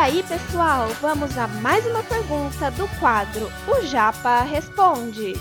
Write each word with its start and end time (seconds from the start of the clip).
aí, 0.00 0.22
pessoal, 0.22 0.88
vamos 1.02 1.36
a 1.36 1.46
mais 1.46 1.84
uma 1.84 2.02
pergunta 2.02 2.70
do 2.70 2.88
quadro 2.98 3.48
O 3.68 3.84
Japa 3.84 4.40
Responde. 4.44 5.34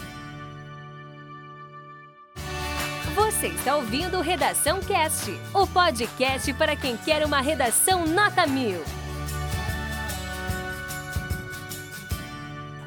Você 3.15 3.47
está 3.47 3.77
ouvindo 3.77 4.19
Redação 4.19 4.81
Cast, 4.81 5.31
o 5.53 5.65
podcast 5.65 6.53
para 6.55 6.75
quem 6.75 6.97
quer 6.97 7.25
uma 7.25 7.39
redação 7.39 8.05
nota 8.05 8.45
mil. 8.45 8.81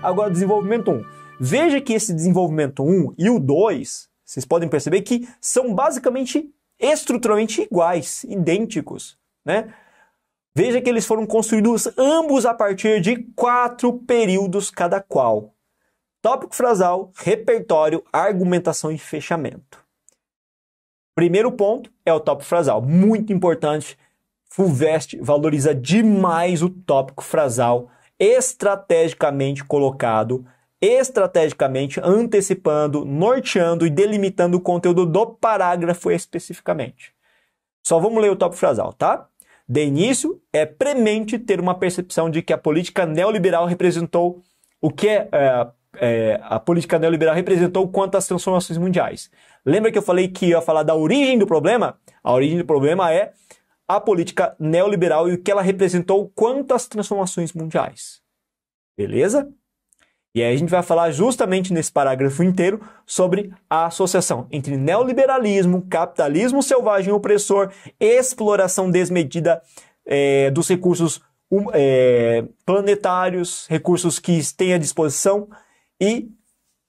Agora, 0.03 0.31
desenvolvimento 0.31 0.91
1. 0.91 1.05
Veja 1.41 1.81
que 1.81 1.95
esse 1.95 2.13
desenvolvimento 2.13 2.85
1 2.85 3.15
e 3.17 3.31
o 3.31 3.41
2, 3.41 4.11
vocês 4.23 4.45
podem 4.45 4.69
perceber 4.69 5.01
que 5.01 5.27
são 5.41 5.75
basicamente 5.75 6.53
estruturalmente 6.79 7.63
iguais, 7.63 8.25
idênticos, 8.25 9.17
né? 9.43 9.73
Veja 10.55 10.83
que 10.83 10.91
eles 10.91 11.07
foram 11.07 11.27
construídos 11.27 11.89
ambos 11.97 12.45
a 12.45 12.53
partir 12.53 13.01
de 13.01 13.23
quatro 13.35 13.99
períodos 14.01 14.71
cada 14.71 15.01
qual: 15.01 15.55
tópico 16.21 16.55
frasal, 16.55 17.11
repertório, 17.17 18.05
argumentação 18.13 18.93
e 18.93 18.99
fechamento. 18.99 19.83
Primeiro 21.15 21.53
ponto 21.53 21.91
é 22.05 22.13
o 22.13 22.21
tópico 22.21 22.49
frasal, 22.49 22.83
muito 22.83 23.33
importante. 23.33 23.99
Fulvestre 24.51 25.19
valoriza 25.19 25.75
demais 25.75 26.63
o 26.63 26.69
tópico 26.69 27.25
frasal, 27.25 27.91
estrategicamente 28.19 29.65
colocado, 29.65 30.45
estrategicamente 30.79 31.99
antecipando, 32.03 33.07
norteando 33.07 33.87
e 33.87 33.91
delimitando 33.91 34.59
o 34.59 34.61
conteúdo 34.61 35.07
do 35.07 35.27
parágrafo 35.27 36.11
especificamente. 36.11 37.15
Só 37.83 37.99
vamos 37.99 38.21
ler 38.21 38.31
o 38.31 38.37
tópico 38.37 38.61
frasal, 38.61 38.93
tá? 38.93 39.27
De 39.69 39.85
início, 39.85 40.41
é 40.53 40.67
premente 40.67 41.39
ter 41.39 41.61
uma 41.61 41.75
percepção 41.75 42.29
de 42.29 42.43
que 42.43 42.53
a 42.53 42.59
política 42.59 43.07
neoliberal 43.07 43.67
representou 43.67 44.43
o 44.81 44.91
que 44.91 45.09
é, 45.09 45.29
é, 45.33 45.67
é, 45.97 46.41
a 46.43 46.59
política 46.59 46.99
neoliberal 46.99 47.35
representou 47.35 47.89
quanto 47.89 48.17
às 48.17 48.27
transformações 48.27 48.79
mundiais. 48.79 49.31
Lembra 49.65 49.93
que 49.93 49.99
eu 49.99 50.03
falei 50.03 50.29
que 50.29 50.47
ia 50.47 50.61
falar 50.61 50.83
da 50.83 50.95
origem 50.95 51.39
do 51.39 51.47
problema? 51.47 51.99
A 52.23 52.33
origem 52.33 52.59
do 52.59 52.65
problema 52.65 53.13
é 53.13 53.33
a 53.87 54.01
política 54.01 54.57
neoliberal 54.59 55.29
e 55.29 55.35
o 55.35 55.43
que 55.43 55.51
ela 55.51 55.63
representou 55.63 56.31
quanto 56.35 56.75
às 56.75 56.89
transformações 56.89 57.53
mundiais. 57.53 58.21
Beleza? 58.97 59.49
E 60.35 60.43
aí 60.43 60.55
a 60.55 60.57
gente 60.57 60.71
vai 60.71 60.83
falar 60.83 61.11
justamente 61.11 61.75
nesse 61.75 61.93
parágrafo 61.93 62.43
inteiro 62.43 62.81
sobre 63.05 63.53
a 63.69 63.87
associação 63.87 64.47
entre 64.51 64.79
neoliberalismo, 64.79 65.83
capitalismo 65.83 66.63
selvagem 66.63 67.13
opressor, 67.13 67.71
exploração 68.01 68.91
desmedida 68.91 69.63
é, 70.07 70.51
dos 70.51 70.69
recursos 70.69 71.21
é, 71.75 72.45
planetários, 72.65 73.67
recursos 73.69 74.19
que 74.19 74.41
têm 74.57 74.73
à 74.73 74.79
disposição 74.79 75.49
e 76.01 76.31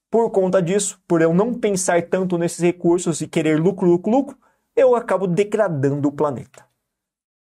por 0.09 0.30
conta 0.30 0.61
disso, 0.61 1.02
por 1.08 1.21
eu 1.21 1.33
não 1.33 1.53
pensar 1.53 2.03
tanto 2.03 2.38
nesses 2.38 2.59
recursos 2.59 3.19
e 3.19 3.27
querer 3.27 3.59
lucro, 3.59 3.88
lucro, 3.88 4.11
lucro, 4.11 4.38
eu 4.75 4.95
acabo 4.95 5.27
degradando 5.27 6.08
o 6.08 6.11
planeta. 6.11 6.64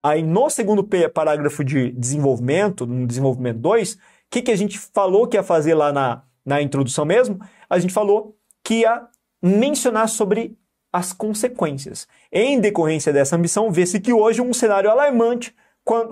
Aí 0.05 0.21
no 0.21 0.49
segundo 0.49 0.87
parágrafo 1.13 1.63
de 1.63 1.91
desenvolvimento, 1.91 2.85
no 2.85 3.07
desenvolvimento 3.07 3.57
2, 3.57 3.97
que, 4.35 4.41
que 4.41 4.51
a 4.51 4.55
gente 4.57 4.77
falou 4.77 5.27
que 5.27 5.37
ia 5.37 5.43
fazer 5.43 5.73
lá 5.73 5.93
na, 5.93 6.23
na 6.45 6.61
introdução 6.61 7.05
mesmo? 7.05 7.39
A 7.69 7.79
gente 7.79 7.93
falou 7.93 8.35
que 8.61 8.81
ia 8.81 9.07
mencionar 9.41 10.09
sobre 10.09 10.57
as 10.91 11.13
consequências. 11.13 12.05
Em 12.31 12.59
decorrência 12.59 13.13
dessa 13.13 13.37
ambição, 13.37 13.71
vê-se 13.71 13.99
que 13.99 14.11
hoje 14.11 14.41
um 14.41 14.53
cenário 14.53 14.91
alarmante, 14.91 15.55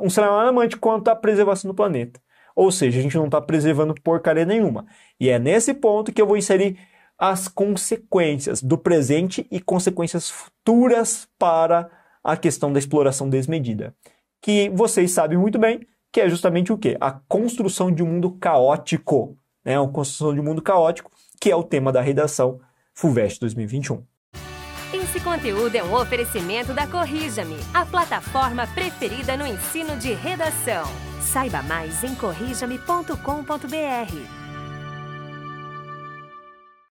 um 0.01 0.09
cenário 0.09 0.35
alarmante 0.37 0.77
quanto 0.77 1.09
à 1.09 1.15
preservação 1.15 1.69
do 1.69 1.75
planeta. 1.75 2.21
Ou 2.55 2.71
seja, 2.71 2.99
a 2.99 3.01
gente 3.01 3.17
não 3.17 3.25
está 3.25 3.41
preservando 3.41 3.93
porcaria 4.01 4.45
nenhuma. 4.45 4.85
E 5.19 5.29
é 5.29 5.37
nesse 5.37 5.73
ponto 5.73 6.13
que 6.13 6.21
eu 6.21 6.27
vou 6.27 6.37
inserir 6.37 6.77
as 7.17 7.47
consequências 7.47 8.61
do 8.61 8.77
presente 8.77 9.45
e 9.51 9.59
consequências 9.59 10.29
futuras 10.29 11.27
para 11.37 11.91
a 12.23 12.37
questão 12.37 12.71
da 12.71 12.79
exploração 12.79 13.29
desmedida. 13.29 13.93
Que 14.41 14.69
vocês 14.69 15.11
sabem 15.11 15.37
muito 15.37 15.59
bem, 15.59 15.81
que 16.11 16.21
é 16.21 16.29
justamente 16.29 16.71
o 16.71 16.77
quê? 16.77 16.95
A 17.01 17.11
construção 17.11 17.91
de 17.91 18.03
um 18.03 18.07
mundo 18.07 18.31
caótico, 18.31 19.37
né? 19.65 19.79
A 19.79 19.87
construção 19.87 20.33
de 20.33 20.39
um 20.39 20.43
mundo 20.43 20.61
caótico, 20.61 21.11
que 21.41 21.51
é 21.51 21.55
o 21.55 21.63
tema 21.63 21.91
da 21.91 22.01
redação 22.01 22.59
FUVEST 22.93 23.39
2021. 23.39 24.03
Esse 24.93 25.19
conteúdo 25.19 25.75
é 25.75 25.83
um 25.83 25.95
oferecimento 25.95 26.73
da 26.73 26.85
Corrija-me, 26.85 27.57
a 27.73 27.85
plataforma 27.85 28.67
preferida 28.67 29.35
no 29.35 29.47
ensino 29.47 29.97
de 29.97 30.13
redação. 30.13 30.83
Saiba 31.19 31.63
mais 31.63 32.03
em 32.03 32.13
corrijame.com.br. 32.13 34.42